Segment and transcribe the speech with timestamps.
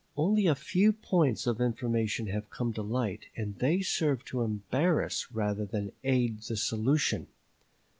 [0.17, 5.31] Only a few points of information have come to light, and they serve to embarrass
[5.31, 7.27] rather than aid the solution.